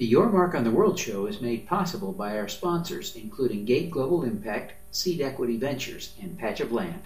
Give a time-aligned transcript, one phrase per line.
[0.00, 3.90] The Your Mark on the World show is made possible by our sponsors, including Gate
[3.90, 7.02] Global Impact, Seed Equity Ventures, and Patch of Land.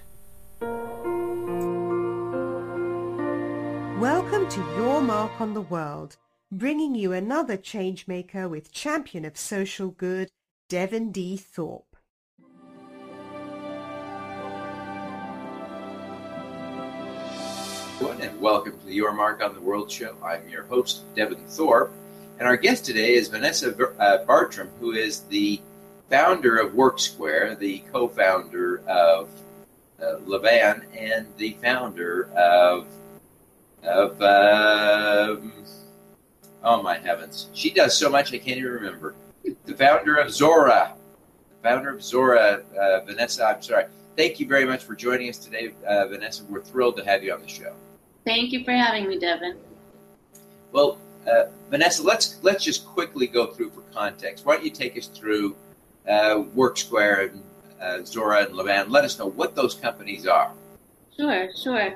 [4.01, 6.19] Welcome to Your Mark on the World,
[6.53, 10.31] bringing you another changemaker with champion of social good,
[10.69, 11.37] Devin D.
[11.37, 11.97] Thorpe.
[18.21, 20.17] And welcome to the Your Mark on the World show.
[20.25, 21.93] I'm your host, Devin Thorpe.
[22.39, 25.61] And our guest today is Vanessa uh, Bartram, who is the
[26.11, 29.29] founder of WorkSquare, the co founder of
[30.03, 32.89] uh, Levan, and the founder of,
[33.85, 35.53] of um,
[36.65, 39.15] oh my heavens, she does so much I can't even remember.
[39.67, 40.95] The founder of Zora,
[41.51, 43.85] the founder of Zora, uh, Vanessa, I'm sorry.
[44.17, 46.45] Thank you very much for joining us today, uh, Vanessa.
[46.45, 47.75] We're thrilled to have you on the show.
[48.25, 49.57] Thank you for having me, Devin.
[50.73, 54.45] Well, uh, Vanessa, let's let's just quickly go through for context.
[54.45, 55.57] Why don't you take us through
[56.09, 57.43] uh, WorkSquare and
[57.81, 58.91] uh, Zora and Levan?
[58.91, 60.53] Let us know what those companies are.
[61.17, 61.95] Sure, sure.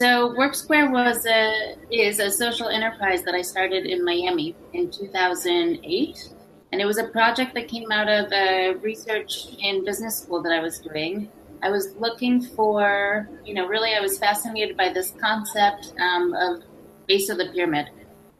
[0.00, 6.28] So WorkSquare was a is a social enterprise that I started in Miami in 2008,
[6.72, 10.52] and it was a project that came out of a research in business school that
[10.52, 11.30] I was doing.
[11.62, 16.62] I was looking for, you know, really I was fascinated by this concept um, of
[17.06, 17.88] base of the pyramid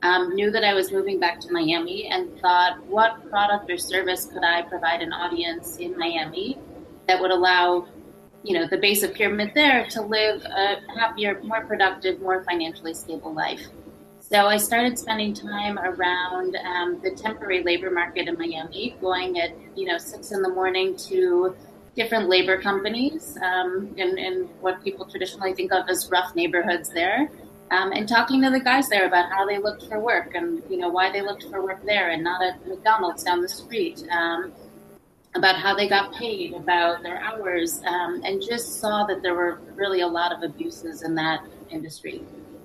[0.06, 4.26] um, knew that I was moving back to Miami and thought, what product or service
[4.26, 6.58] could I provide an audience in Miami
[7.08, 7.88] that would allow,
[8.44, 12.94] you know, the base of pyramid there to live a happier, more productive, more financially
[12.94, 13.66] stable life.
[14.20, 19.50] So I started spending time around um, the temporary labor market in Miami, going at
[19.76, 21.54] you know six in the morning to
[21.94, 27.30] different labor companies um, in, in what people traditionally think of as rough neighborhoods there
[27.70, 30.76] um, and talking to the guys there about how they looked for work and you
[30.76, 34.06] know why they looked for work there and not at McDonald's down the street.
[34.10, 34.52] Um,
[35.36, 39.60] about how they got paid, about their hours, um, and just saw that there were
[39.74, 42.22] really a lot of abuses in that industry.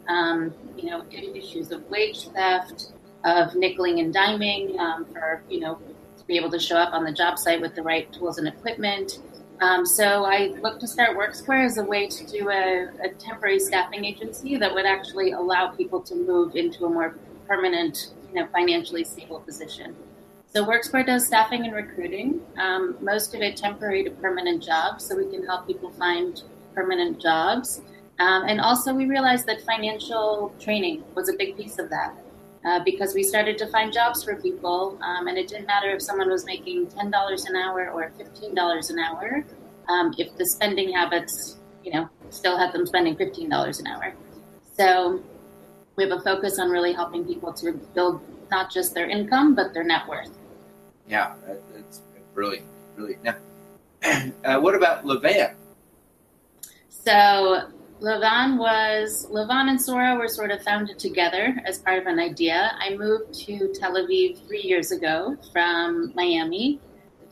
[0.08, 5.80] Um, you know, issues of wage theft, of nickeling and diming um, for you know
[6.18, 8.48] to be able to show up on the job site with the right tools and
[8.48, 9.20] equipment.
[9.62, 13.60] Um, so I looked to start WorkSquare as a way to do a, a, temporary
[13.60, 17.16] staffing agency that would actually allow people to move into a more
[17.48, 19.96] permanent, you know, financially stable position.
[20.48, 25.16] So WorkSquare does staffing and recruiting, um, most of it temporary to permanent jobs, so
[25.16, 26.42] we can help people find
[26.74, 27.82] permanent jobs.
[28.18, 32.16] Um, and also, we realized that financial training was a big piece of that.
[32.64, 36.02] Uh, because we started to find jobs for people, um, and it didn't matter if
[36.02, 39.44] someone was making ten dollars an hour or fifteen dollars an hour.
[39.90, 44.14] Um, if the spending habits, you know, still had them spending fifteen dollars an hour.
[44.78, 45.24] So
[45.96, 49.74] we have a focus on really helping people to build not just their income but
[49.74, 50.30] their net worth.
[51.08, 51.34] Yeah,
[51.74, 52.02] that's
[52.36, 53.24] brilliant, brilliant.
[53.24, 53.36] Now,
[54.46, 55.56] uh, what about Levan?
[56.90, 57.70] So
[58.02, 62.72] Levan was Levan and Zora were sort of founded together as part of an idea.
[62.80, 66.80] I moved to Tel Aviv three years ago from Miami,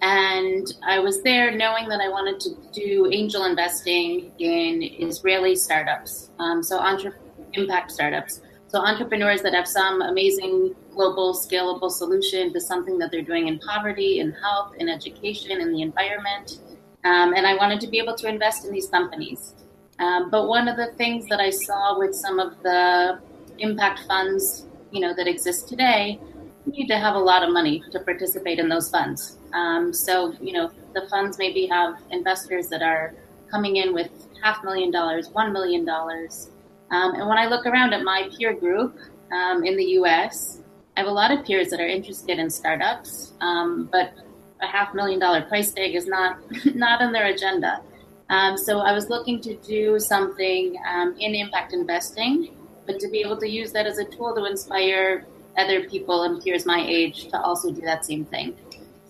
[0.03, 6.29] and I was there knowing that I wanted to do angel investing in Israeli startups,
[6.37, 7.17] um, so entre-
[7.53, 8.41] impact startups.
[8.67, 13.57] So entrepreneurs that have some amazing global scalable solution to something that they're doing in
[13.57, 16.59] poverty, in health, in education, in the environment.
[17.03, 19.55] Um, and I wanted to be able to invest in these companies.
[19.99, 23.19] Um, but one of the things that I saw with some of the
[23.57, 26.19] impact funds, you know, that exist today,
[26.65, 29.37] you need to have a lot of money to participate in those funds.
[29.53, 33.13] Um, so, you know, the funds maybe have investors that are
[33.51, 34.09] coming in with
[34.41, 36.49] half million dollars, one million dollars.
[36.91, 38.97] Um, and when I look around at my peer group
[39.31, 40.61] um, in the U.S.,
[40.95, 44.13] I have a lot of peers that are interested in startups, um, but
[44.61, 46.37] a half million dollar price tag is not
[46.75, 47.81] not on their agenda.
[48.29, 53.19] Um, so I was looking to do something um, in impact investing, but to be
[53.21, 55.25] able to use that as a tool to inspire
[55.57, 58.55] other people and peers my age to also do that same thing.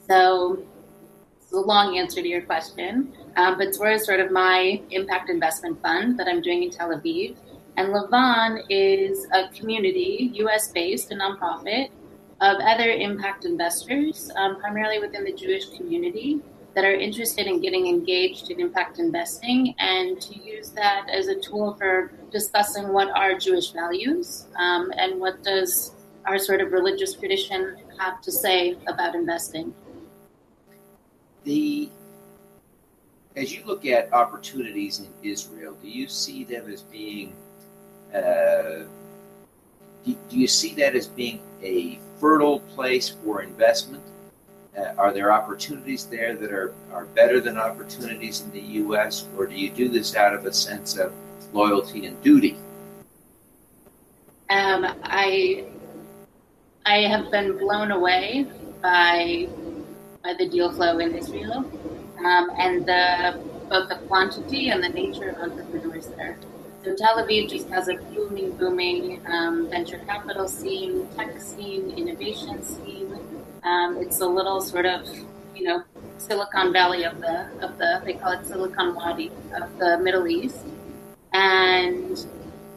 [0.08, 0.64] So
[1.42, 5.30] it's a long answer to your question, um, but Zora is sort of my impact
[5.30, 7.36] investment fund that I'm doing in Tel Aviv.
[7.78, 11.90] And Levan is a community, US based, a nonprofit
[12.42, 16.42] of other impact investors, um, primarily within the Jewish community,
[16.80, 21.36] that are interested in getting engaged in impact investing and to use that as a
[21.36, 25.92] tool for discussing what are Jewish values um, and what does
[26.26, 29.74] our sort of religious tradition have to say about investing.
[31.44, 31.90] The
[33.36, 37.36] as you look at opportunities in Israel, do you see them as being
[38.16, 38.86] uh,
[40.06, 44.04] do, do you see that as being a fertile place for investment?
[44.80, 49.46] Uh, are there opportunities there that are, are better than opportunities in the U.S., or
[49.46, 51.14] do you do this out of a sense of
[51.54, 52.56] loyalty and duty?
[54.50, 55.66] Um, I
[56.86, 58.48] I have been blown away
[58.82, 59.48] by
[60.24, 61.60] by the deal flow in Israel
[62.26, 63.40] um, and the
[63.70, 66.38] both the quantity and the nature of entrepreneurs there.
[66.84, 72.64] So Tel Aviv just has a booming, booming um, venture capital scene, tech scene, innovation
[72.64, 73.19] scene.
[73.64, 75.08] Um, it's a little sort of,
[75.56, 75.84] you know,
[76.18, 80.66] Silicon Valley of the of the they call it Silicon Wadi of the Middle East.
[81.34, 82.26] And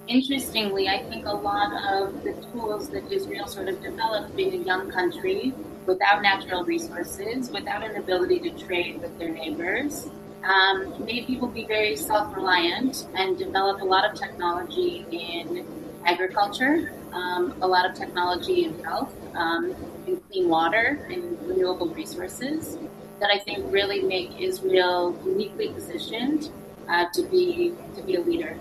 [0.08, 4.64] interestingly, I think a lot of the tools that Israel sort of developed, being a
[4.64, 5.54] young country
[5.86, 10.08] without natural resources, without an ability to trade with their neighbors,
[10.44, 15.66] um, made people be very self-reliant and develop a lot of technology in
[16.04, 19.74] agriculture, um, a lot of technology in health, um,
[20.06, 22.78] in clean water, and renewable resources
[23.20, 26.50] that I think really make Israel uniquely positioned
[26.88, 28.58] uh, to be to be a leader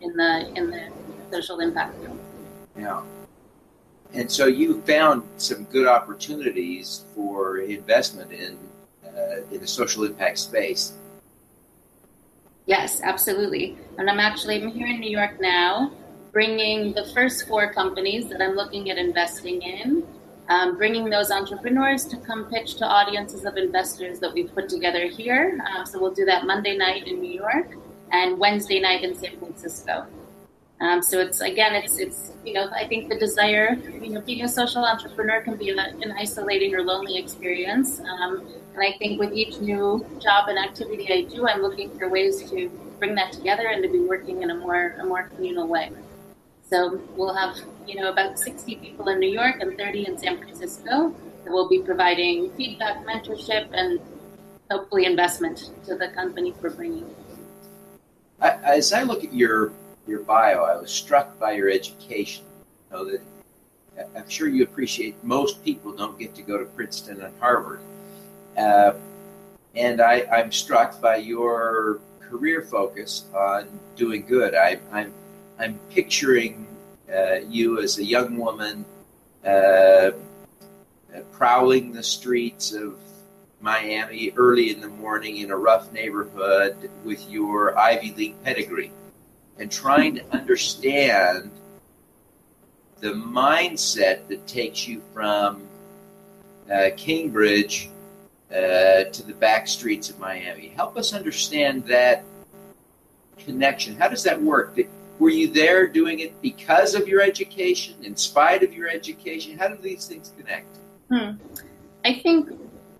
[0.00, 0.90] in the in the
[1.30, 2.18] social impact field.
[2.76, 3.02] Yeah.
[4.14, 8.58] And so you found some good opportunities for investment in
[9.06, 10.92] uh, in the social impact space.
[12.66, 13.76] Yes, absolutely.
[13.98, 15.92] And I'm actually I'm here in New York now,
[16.32, 20.04] bringing the first four companies that I'm looking at investing in,
[20.52, 25.06] um, bringing those entrepreneurs to come pitch to audiences of investors that we've put together
[25.06, 25.58] here.
[25.70, 27.74] Um, so we'll do that Monday night in New York
[28.10, 30.06] and Wednesday night in San Francisco.
[30.80, 34.42] Um, so it's again, it's it's you know I think the desire, you know, being
[34.42, 38.00] a social entrepreneur can be an, an isolating or lonely experience.
[38.00, 42.08] Um, and I think with each new job and activity I do, I'm looking for
[42.08, 45.68] ways to bring that together and to be working in a more a more communal
[45.68, 45.92] way.
[46.72, 50.38] So we'll have you know about 60 people in New York and 30 in San
[50.38, 51.14] Francisco
[51.44, 54.00] that will be providing feedback, mentorship, and
[54.70, 57.14] hopefully investment to the company we're bringing.
[58.40, 59.74] As I look at your
[60.06, 62.46] your bio, I was struck by your education.
[62.90, 67.20] You know, that I'm sure you appreciate most people don't get to go to Princeton
[67.20, 67.80] and Harvard.
[68.56, 68.94] Uh,
[69.74, 74.54] and I, am struck by your career focus on doing good.
[74.54, 75.12] I, I'm,
[75.58, 76.66] I'm picturing
[77.12, 78.84] uh, you as a young woman
[79.44, 80.12] uh,
[81.32, 82.96] prowling the streets of
[83.60, 88.92] Miami early in the morning in a rough neighborhood with your Ivy League pedigree
[89.58, 91.50] and trying to understand
[93.00, 95.62] the mindset that takes you from
[96.72, 97.90] uh, Cambridge
[98.50, 100.68] uh, to the back streets of Miami.
[100.68, 102.24] Help us understand that
[103.38, 103.96] connection.
[103.96, 104.78] How does that work?
[105.22, 109.56] Were you there doing it because of your education, in spite of your education?
[109.56, 110.78] How do these things connect?
[111.12, 111.36] Hmm.
[112.04, 112.48] I think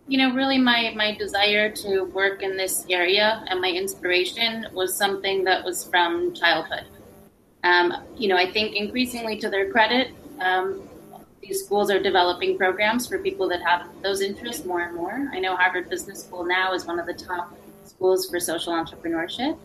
[0.07, 4.97] you know, really my, my desire to work in this area and my inspiration was
[4.97, 6.85] something that was from childhood.
[7.65, 10.89] Um, you know, I think increasingly to their credit, um,
[11.41, 15.29] these schools are developing programs for people that have those interests more and more.
[15.33, 17.53] I know Harvard Business School now is one of the top
[17.83, 19.59] schools for social entrepreneurship.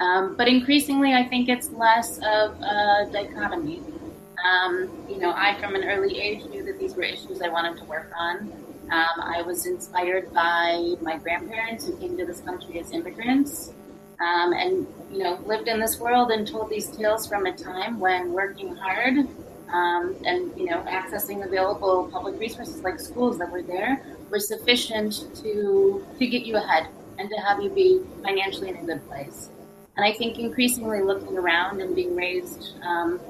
[0.00, 3.82] Um, but increasingly, I think it's less of a dichotomy.
[4.44, 7.78] Um, you know, I, from an early age, knew that these were issues I wanted
[7.78, 8.52] to work on.
[8.90, 13.72] Um, I was inspired by my grandparents who came to this country as immigrants,
[14.20, 17.98] um, and you know lived in this world and told these tales from a time
[17.98, 19.18] when working hard
[19.72, 25.34] um, and you know accessing available public resources like schools that were there were sufficient
[25.34, 26.88] to to get you ahead
[27.18, 29.48] and to have you be financially in a good place.
[29.96, 33.20] And I think increasingly looking around and being raised, um,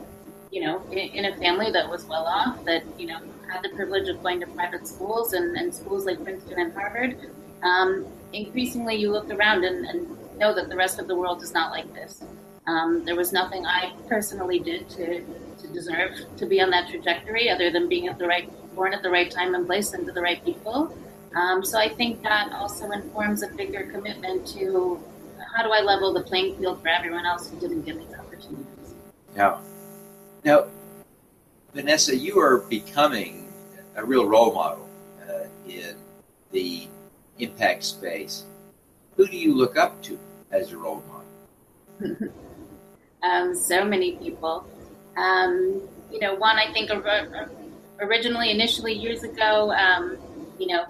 [0.51, 3.21] you know, in, in a family that was well off, that you know
[3.51, 7.17] had the privilege of going to private schools and, and schools like Princeton and Harvard,
[7.63, 11.55] um, increasingly you look around and, and, know that the rest of the world is
[11.55, 12.23] not like this.
[12.67, 15.25] Um, there was nothing I personally did to,
[15.63, 19.03] to deserve to be on that trajectory other than being at the right, born at
[19.03, 20.95] the right time and place and to the right people.
[21.35, 25.03] Um, so I think that also informs a bigger commitment to
[25.57, 28.95] how do I level the playing field for everyone else who didn't get these opportunities.
[29.35, 29.59] Yeah.
[30.45, 30.67] Now,
[31.73, 33.51] Vanessa, you are becoming
[33.97, 34.87] a real role model
[35.27, 35.97] uh, in
[36.53, 36.87] the
[37.39, 38.45] impact space.
[39.17, 40.19] Who do you look up to
[40.51, 42.29] as a role model?
[43.23, 44.67] um, so many people.
[45.17, 45.81] Um,
[46.13, 46.91] you know, one I think
[47.99, 50.19] originally, initially years ago, um,
[50.59, 50.85] you know,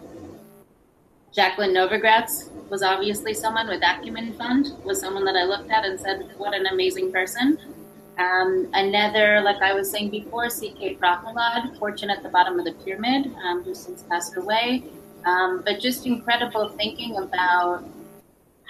[1.37, 6.00] Jacqueline Novogratz was obviously someone with Acumen Fund, was someone that I looked at and
[6.00, 7.59] said, what an amazing person.
[8.19, 10.97] Um, another, like I was saying before, C.K.
[10.97, 14.85] Prahalad, Fortune at the Bottom of the Pyramid, um, who since passed away.
[15.26, 17.85] Um, but just incredible thinking about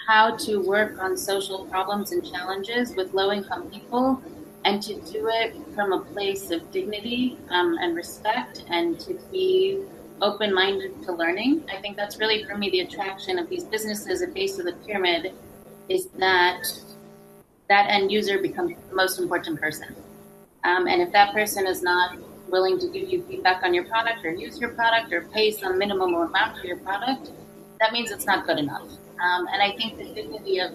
[0.08, 4.20] how to work on social problems and challenges with low income people
[4.64, 9.85] and to do it from a place of dignity um, and respect and to be
[10.23, 11.64] open minded to learning.
[11.70, 14.73] I think that's really for me the attraction of these businesses at base of the
[14.87, 15.35] pyramid
[15.88, 16.62] is that
[17.68, 19.94] that end user becomes the most important person.
[20.64, 22.16] Um, and if that person is not
[22.49, 25.78] willing to give you feedback on your product or use your product or pay some
[25.78, 27.30] minimum amount for your product,
[27.80, 28.88] that means it's not good enough.
[29.23, 30.73] Um, and I think the dignity of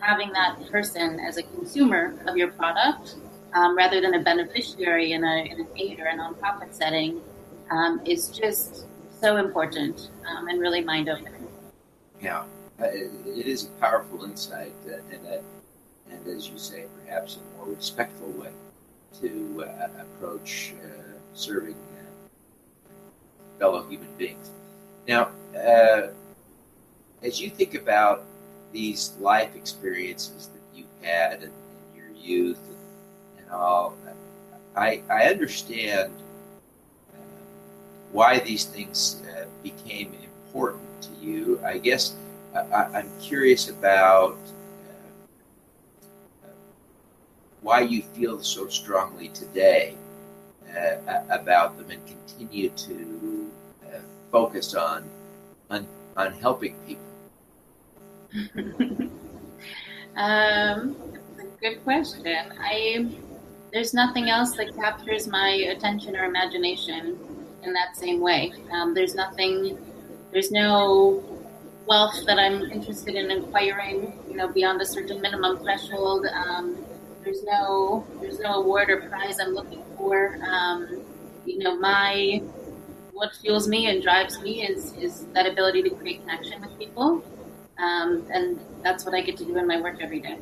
[0.00, 3.16] having that person as a consumer of your product
[3.54, 7.20] um, rather than a beneficiary in a, in a paid or a nonprofit setting
[7.70, 8.86] um, is just
[9.20, 11.46] so important um, and really mind opening.
[12.20, 12.44] Yeah,
[12.80, 15.42] uh, it is a powerful insight uh, and,
[16.10, 18.50] and, as you say, perhaps a more respectful way
[19.20, 20.88] to uh, approach uh,
[21.34, 22.90] serving uh,
[23.58, 24.50] fellow human beings.
[25.06, 25.30] Now,
[27.22, 28.24] as you think about
[28.72, 33.96] these life experiences that you had in, in your youth and, and, all,
[34.76, 36.12] I, I understand
[38.14, 40.14] why these things uh, became
[40.46, 41.60] important to you.
[41.64, 42.14] I guess
[42.54, 44.38] I, am curious about
[46.44, 46.48] uh,
[47.60, 49.96] why you feel so strongly today
[50.76, 53.50] uh, about them and continue to
[53.84, 53.98] uh,
[54.30, 55.10] focus on,
[55.70, 55.84] on
[56.16, 57.02] on helping people?
[60.16, 60.94] um,
[61.60, 62.52] good question.
[62.60, 63.08] I
[63.72, 67.18] there's nothing else that captures my attention or imagination
[67.64, 68.52] in that same way.
[68.72, 69.78] Um, there's nothing.
[70.32, 71.22] There's no
[71.86, 74.18] wealth that I'm interested in acquiring.
[74.28, 76.26] You know, beyond a certain minimum threshold.
[76.26, 76.76] Um,
[77.24, 80.38] there's no there's no award or prize I'm looking for.
[80.46, 81.02] Um,
[81.46, 82.42] you know, my
[83.12, 87.24] what fuels me and drives me is is that ability to create connection with people,
[87.78, 90.38] um, and that's what I get to do in my work every day.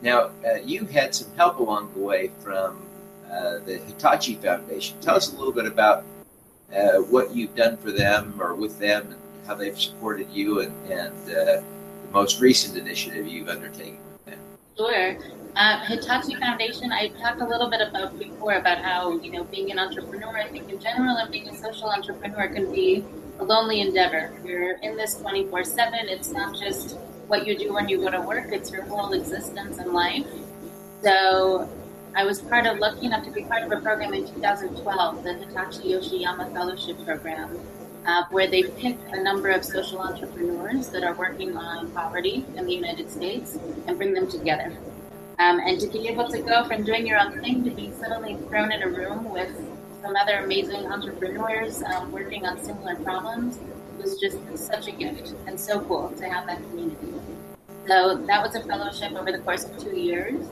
[0.00, 2.80] Now, uh, you had some help along the way from
[3.30, 4.98] uh, the Hitachi Foundation.
[5.00, 6.04] Tell us a little bit about
[6.74, 10.90] uh, what you've done for them or with them, and how they've supported you, and,
[10.90, 11.62] and uh,
[12.04, 14.38] the most recent initiative you've undertaken with them.
[14.76, 15.18] Sure.
[15.56, 19.70] Uh, Hitachi Foundation, I talked a little bit about before about how, you know, being
[19.72, 23.04] an entrepreneur, I think in general, and being a social entrepreneur can be
[23.40, 24.32] a lonely endeavor.
[24.44, 26.08] You're in this 24 7.
[26.08, 29.78] It's not just what you do when you go to work, it's your whole existence
[29.78, 30.26] in life.
[31.02, 31.68] So
[32.14, 35.34] I was part of, lucky enough to be part of a program in 2012, the
[35.34, 37.58] Hitachi Yoshiyama Fellowship Program,
[38.06, 42.66] uh, where they pick a number of social entrepreneurs that are working on poverty in
[42.66, 44.76] the United States and bring them together.
[45.38, 48.36] Um, and to be able to go from doing your own thing to being suddenly
[48.48, 49.54] thrown in a room with
[50.02, 53.58] some other amazing entrepreneurs um, working on similar problems
[53.98, 57.14] was just such a gift and so cool to have that community.
[57.86, 60.46] So that was a fellowship over the course of two years.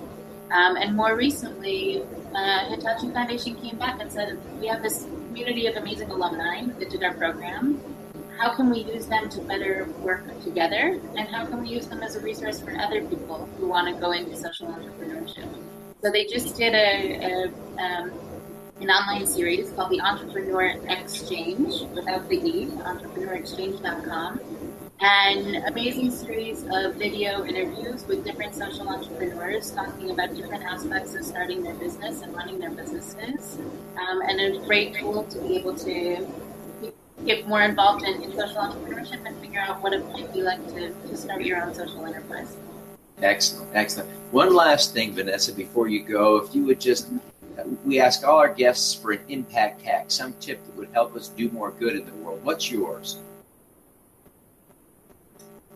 [0.50, 2.02] Um, and more recently,
[2.34, 6.90] uh, Hitachi Foundation came back and said, we have this community of amazing alumni that
[6.90, 7.80] did our program.
[8.38, 11.00] How can we use them to better work together?
[11.16, 14.00] And how can we use them as a resource for other people who want to
[14.00, 15.48] go into social entrepreneurship?
[16.02, 18.12] So they just did a, a um,
[18.80, 24.38] an online series called the entrepreneur exchange without the e entrepreneurexchange.com
[25.00, 31.24] an amazing series of video interviews with different social entrepreneurs talking about different aspects of
[31.24, 33.58] starting their business and running their businesses
[33.98, 36.26] um, and a great tool to be able to
[37.26, 40.66] get more involved in, in social entrepreneurship and figure out what it might be like
[40.68, 42.56] to, to start your own social enterprise.
[43.20, 44.08] Excellent, excellent.
[44.32, 47.08] One last thing, Vanessa, before you go, if you would just,
[47.84, 51.28] we ask all our guests for an impact hack, some tip that would help us
[51.28, 52.42] do more good in the world.
[52.44, 53.18] What's yours?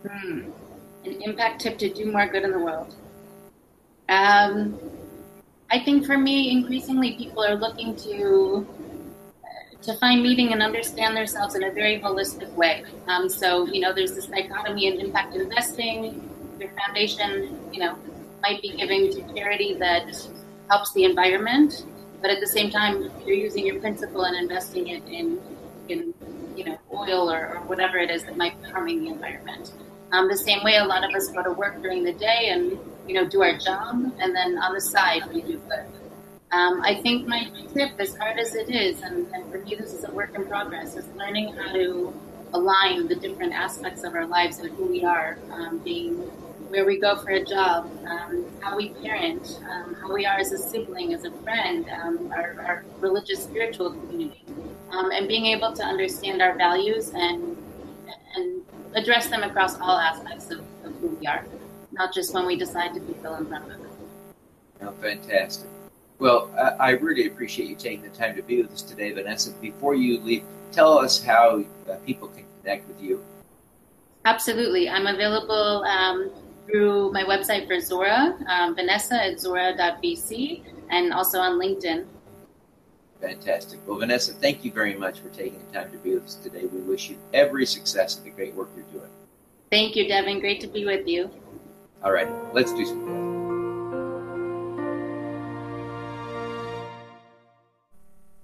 [0.07, 0.51] Hmm.
[1.05, 2.95] An impact tip to do more good in the world.
[4.09, 4.79] Um,
[5.71, 8.67] I think for me, increasingly people are looking to
[9.83, 12.85] to find meaning and understand themselves in a very holistic way.
[13.07, 16.29] Um, so, you know, there's this dichotomy in impact investing.
[16.59, 17.97] Your foundation, you know,
[18.43, 20.05] might be giving to charity that
[20.69, 21.87] helps the environment,
[22.21, 25.41] but at the same time, you're using your principal and investing it in,
[25.89, 26.13] in
[26.55, 29.73] you know, oil or, or whatever it is that might be harming the environment.
[30.13, 32.79] Um, the same way, a lot of us go to work during the day and
[33.07, 35.87] you know do our job, and then on the side we do good.
[36.53, 39.93] Um, I think my tip, as hard as it is, and, and, for me this
[39.93, 42.13] is a work in progress, is learning how to
[42.53, 46.17] align the different aspects of our lives and who we are, um, being
[46.71, 50.53] where we go for a job, um, how we parent, um, how we are as
[50.53, 54.45] a sibling, as a friend, um, our, our, religious, spiritual community,
[54.91, 57.57] um, and being able to understand our values and and
[58.95, 61.45] address them across all aspects of, of who we are,
[61.93, 63.77] not just when we decide to be philanthropic.
[64.83, 65.69] Oh, fantastic.
[66.19, 69.53] Well, I really appreciate you taking the time to be with us today, Vanessa.
[69.53, 73.25] Before you leave, tell us how uh, people can connect with you.
[74.27, 74.89] Absolutely.
[74.89, 76.31] I'm available um,
[76.67, 82.05] through my website for Zora, um, Vanessa at Zora.vc, and also on LinkedIn.
[83.21, 83.81] Fantastic.
[83.87, 86.65] Well, Vanessa, thank you very much for taking the time to be with us today.
[86.65, 89.11] We wish you every success in the great work you're doing.
[89.71, 90.41] Thank you, Devin.
[90.41, 91.31] Great to be with you.
[92.03, 93.31] All right, let's do some.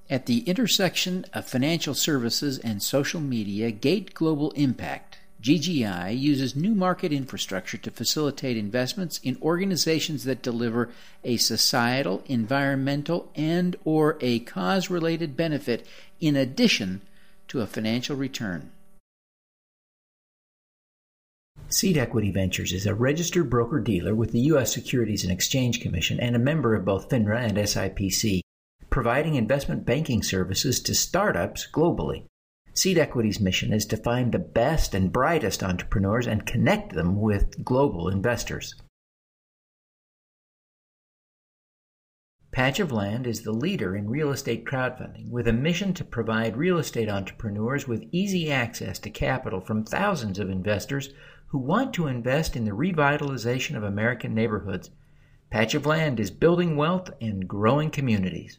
[0.09, 6.75] At the intersection of financial services and social media, Gate Global Impact GGI uses new
[6.75, 10.89] market infrastructure to facilitate investments in organizations that deliver
[11.25, 15.87] a societal, environmental, and or a cause-related benefit
[16.21, 17.03] in addition
[17.49, 18.71] to a financial return.
[21.69, 24.73] Seed Equity Ventures is a registered broker dealer with the U.S.
[24.73, 28.41] Securities and Exchange Commission and a member of both FINRA and SIPC,
[28.89, 32.25] providing investment banking services to startups globally.
[32.77, 37.65] Seed Equity's mission is to find the best and brightest entrepreneurs and connect them with
[37.65, 38.75] global investors.
[42.53, 46.59] Patch of Land is the leader in real estate crowdfunding with a mission to provide
[46.59, 51.15] real estate entrepreneurs with easy access to capital from thousands of investors
[51.47, 54.91] who want to invest in the revitalization of American neighborhoods.
[55.51, 58.59] Patch of Land is building wealth and growing communities.